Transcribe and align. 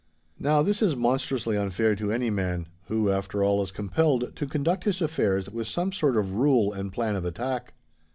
Now 0.39 0.63
this 0.63 0.81
is 0.81 0.95
monstrously 0.95 1.55
unfair 1.59 1.95
to 1.97 2.11
any 2.11 2.31
man, 2.31 2.65
who, 2.87 3.11
after 3.11 3.43
all, 3.43 3.61
is 3.61 3.69
compelled 3.71 4.35
to 4.35 4.47
conduct 4.47 4.85
his 4.85 4.99
affairs 4.99 5.47
with 5.47 5.67
some 5.67 5.91
sort 5.91 6.17
of 6.17 6.33
rule 6.33 6.73
and 6.73 6.91
plan 6.91 7.15
of 7.15 7.23
attack. 7.23 7.75